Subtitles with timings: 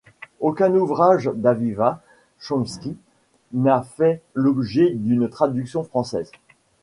[0.39, 2.01] Aucun ouvrage d'Aviva
[2.39, 2.97] Chomsky
[3.53, 6.31] n'a fait l'objet d'une traduction française.